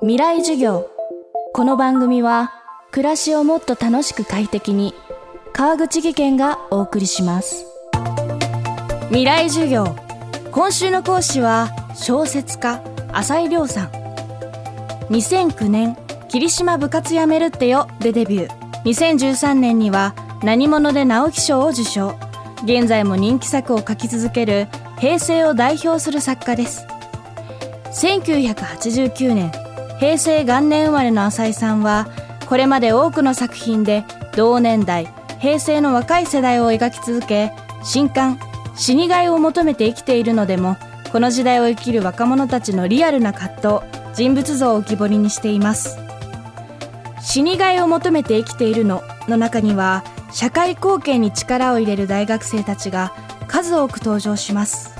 [0.00, 0.90] 未来授業。
[1.54, 2.52] この番組は
[2.90, 4.92] 暮らしをもっと楽しく快適に
[5.54, 7.64] 川口義賢がお送りします。
[9.08, 9.96] 未来授業。
[10.52, 13.88] 今週の講師は小説家浅井亮さん。
[15.08, 15.96] 2009年
[16.28, 18.82] 霧島部活やめるってよでデビュー。
[18.82, 22.18] 2013年には何者で直木賞を受賞。
[22.64, 24.68] 現在も人気作を書き続ける
[24.98, 26.86] 平成を代表する作家です。
[27.94, 29.65] 1989年
[29.98, 32.06] 平成元年生まれの浅井さんは
[32.46, 34.04] これまで多くの作品で
[34.36, 35.08] 同年代
[35.40, 38.38] 平成の若い世代を描き続け新刊
[38.76, 40.76] 死にがいを求めて生きているのでも
[41.12, 45.98] この時代を生きる若者たちのリアルな葛藤人物像を浮き彫りにしています。
[47.20, 53.12] 死にがいを求めて生きているのの中には社会貢献に力を入れる大学生たちが
[53.48, 54.94] 数多く登場します。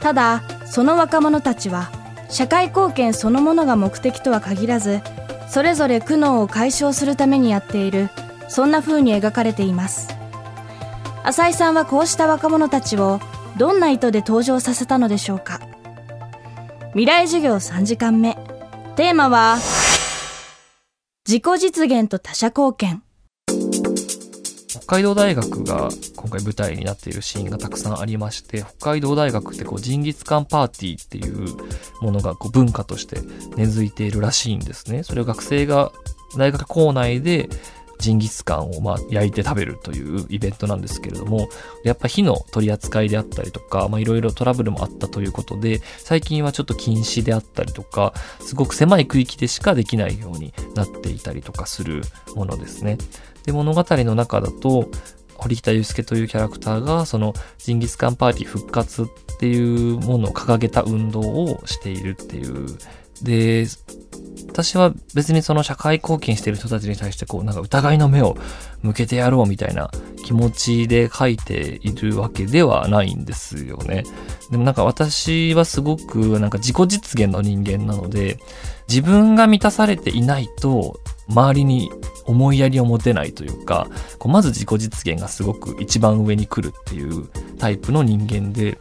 [0.00, 1.90] ただその若者たちは
[2.28, 5.00] 社会貢献そのものが目的とは限らず
[5.48, 8.10] それぞれ苦悩を解消するためにやっている
[8.48, 10.08] そんな風に描かれています。
[11.22, 13.18] 浅井さんはこうした若者たちを
[13.56, 15.60] どんな意図で登場させたのでしょうか。
[16.90, 18.36] 未来授業3時間目。
[18.96, 19.56] テーマは
[21.26, 23.02] 自己実現と他者貢献。
[24.86, 31.56] 北海道大学が今回舞台になっているシーンがたくさんありまして、北海道大学ってこうジンギスカンパーティーっていう
[32.02, 33.18] ものがこう文化として
[33.56, 35.02] 根付いているらしいんですね。
[35.02, 35.90] それを学生が
[36.36, 37.48] 大学校内で
[37.98, 41.48] ジンギスカンをまあ焼いて食べるというイベントなんですけれども、
[41.82, 52.02] やっぱ火の取り扱いであったりとか、いろいろトラブルもあったということで、最近はちょっと禁止であったりとか、すごく狭い区域でしかできないようになっていたりとかする
[52.34, 52.98] ものですね。
[53.44, 54.90] で、物語の中だと、
[55.36, 59.06] 堀北祐介というキャラクターが、そのジンギスカンパーティー復活っ
[59.38, 62.66] ていうものを掲げた運動をしているっていう。
[63.22, 63.66] で、
[64.54, 68.36] 私は別にその社会貢献している人たちに対してこうなんか疑いの目を
[68.82, 69.90] 向けてやろうみたいな
[70.24, 74.04] 気持ちで書いているわけではないんですよね。
[74.52, 78.38] でもなんか私はすごくなんか自己実現の人間なので
[78.88, 81.90] 自分が満たされていないと周りに
[82.26, 87.28] 思いやりを持てないというか、こうまず自己実現がすごく一番上に来るっていう
[87.64, 88.76] タイプの人間で、例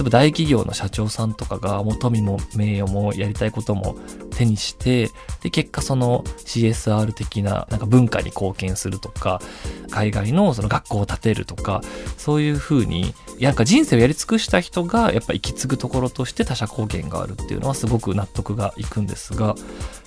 [0.00, 3.98] えば大企業の社長さんとかがもう富も名誉もやりたいことも
[4.30, 5.10] 手にして、
[5.42, 9.42] で、結果その CSR 的ななんか文化に貢献するとか、
[9.90, 11.82] 海外のその学校を建てるとか、
[12.16, 19.56] そういうふうに、なんか人生をやり尽くした人がやっぱ行き継ぐところとして他者貢献があるっていうのはすごく納得がいくんですが、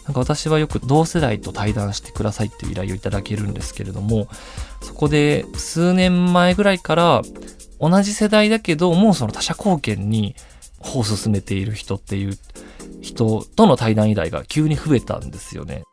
[0.06, 4.28] なんか私はよく同世代と対談してくださいっていう依頼をいただけるんですけれども、
[4.82, 7.22] そこで数年前ぐらいから
[7.80, 10.36] 同じ世代だけど、もうその他者貢献に
[10.80, 12.38] 歩を進めている人っていう
[13.02, 15.84] 人との対談依頼が急に増えたんですよね。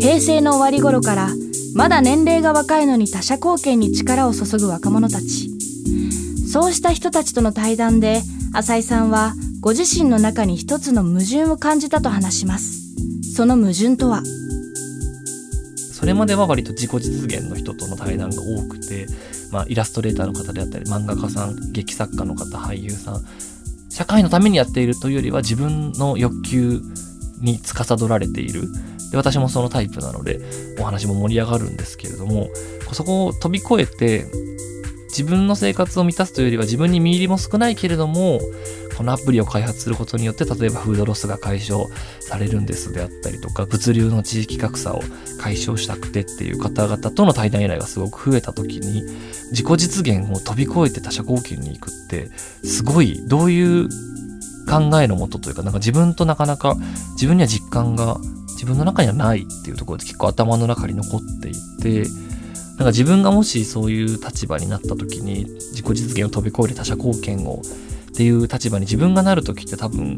[0.00, 1.28] 平成の終わり頃から
[1.74, 5.50] まだ年齢が若いのに他者貢献に力を注ぐ若者たち
[6.50, 8.22] そうした人たちとの対談で
[8.54, 12.94] 浅井さんはご自身の中に一つの矛盾を感じたと話します
[13.34, 14.22] その矛盾とは
[15.98, 19.08] それまでは割と自己実現の人との対談が多くて、
[19.50, 23.24] まあ、イラストレーターの方であったり漫画家さん劇作家の方俳優さん
[23.90, 26.80] 社会のためにやっているというよりは自分の欲求
[27.40, 28.68] に司られている。
[29.10, 30.38] で私もそのタイプなので
[30.78, 32.48] お話も盛り上がるんですけれども
[32.92, 34.26] そこを飛び越えて
[35.18, 38.38] 自分の生活を満たすというよりは自分に見入りも少ないけれども、
[38.96, 41.88] このアプリを開発することによって、例えばフードロスが解消
[42.20, 45.00] されるんですであったりとか、物流の地域格差を
[45.40, 49.02] 解消したくてっていう方々との対談依頼がすごく増えた時に、
[49.50, 52.30] 自己実現を飛び越えて他者貢献に行くって、
[52.64, 53.88] すごい、どういう
[54.70, 56.76] 考えのもとというか、なんか自分となかなか、
[57.14, 58.18] 自分には実感が
[58.50, 62.08] 自分の中にはないっていうところで結構頭の中に残っていて、
[62.78, 67.60] なんか自分がもしそういう立場になった時に自己実現を飛び越える他者貢献を
[68.12, 70.16] っていう立場に自分がなる時って多分やっ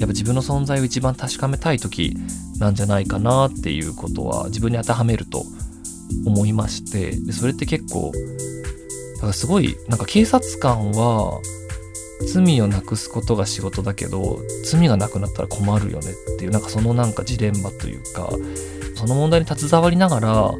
[0.00, 2.16] ぱ自分の存在を一番確かめたい時
[2.58, 5.44] なんじゃないかなっていうことは自分に当てはめると
[6.24, 8.12] 思いましてでそれって結構
[9.16, 11.40] だからすごいなんか警察官は
[12.32, 18.30] 罪をなくすことが仕事だけど罪がなくなったら困るよねっていうなんかそのなんかジレンマというか
[18.94, 20.54] その問題に携わりながら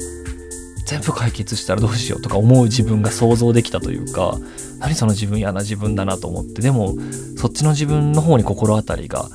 [0.85, 4.37] 全部解決したらどうしようとか思う自分が想像できたというか
[4.79, 6.61] 何その自分嫌な自分だなと思って。
[6.61, 6.95] でも
[7.37, 9.29] そっちの自分の方に心当たりが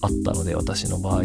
[0.00, 1.22] あったので私の場合、う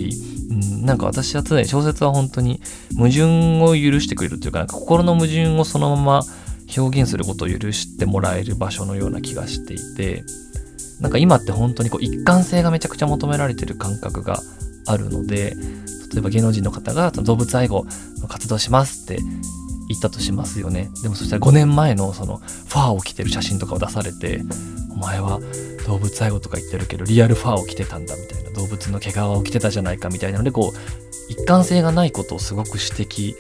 [0.53, 2.61] ん、なんか私は常に小説は本当に
[2.95, 6.21] 矛盾を許してくれるというかなんか心の矛盾をそのまま
[6.77, 10.23] 表現することを許してもらえる場所のような気がしていて
[10.99, 14.39] なんか今って本当にこう一貫性がめちゃくちゃ求められてる感覚が
[14.87, 15.53] あるので、
[16.11, 17.85] 例えば芸能人の方が動物愛護
[18.21, 19.21] の活動しますって
[19.87, 20.89] 言ったとしますよね。
[21.01, 24.41] でもそしたら5年前のそのファーを着てる写真とかを出されて、
[24.91, 25.39] お前は
[25.85, 33.35] 動物愛護とか言ってるけどリアルファーを着てたんだみたいな動物の毛皮を着てたじゃないかみたいなのでこう一貫性がないことをすごく指摘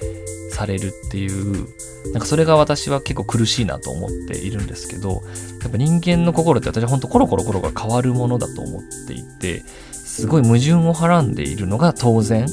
[0.51, 1.67] されるっていう
[2.13, 5.21] なんかそれが私は結構苦しいなと思っているんですけど
[5.61, 12.47] やっぱ人間の心って私は本当コロコロコロが変わるものだと思っていてすごい矛盾をはらんでいるのが当然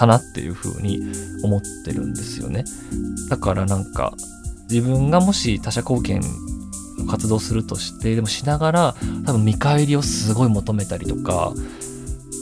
[0.00, 0.98] かなっていうふうに
[1.42, 2.64] 思ってるんですよね。
[3.28, 4.14] だからなんか
[4.70, 6.22] 自分がもし他者貢献
[6.98, 8.94] の活動するとしてでもしながら
[9.26, 11.52] 多分見返りをすごい求めたりとか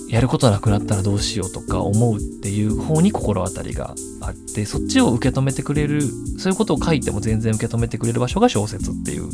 [0.08, 6.02] やることなくなったらどうしようとか思うっていう方に心当たりがあってそっちを受け止めてくれる
[6.38, 9.28] そういうことを書いても全然受け止めてくれる場所が小説っていう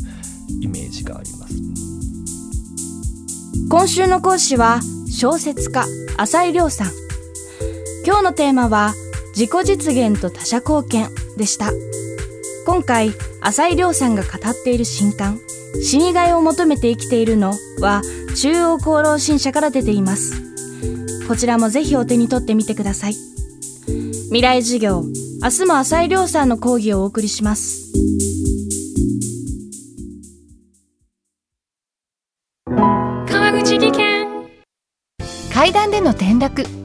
[0.61, 1.53] イメージがあります。
[3.69, 4.79] 今週の講師は
[5.11, 5.85] 小説家
[6.17, 7.04] 浅井亮さん。
[8.05, 8.93] 今日のテーマは
[9.35, 11.71] 自己実現と他者貢献でした。
[12.67, 15.39] 今回浅井亮さんが語っている新刊
[15.81, 18.01] 死にがいを求めて生きているのは
[18.37, 20.41] 中央厚労新社から出ています。
[21.27, 23.15] こちらもぜひお手に取ってみてください。
[24.27, 25.03] 未来授業
[25.41, 27.91] 明日も浅井亮さんの講義をお送りします。
[33.27, 34.27] 川口技研。
[35.51, 36.84] 階段での転落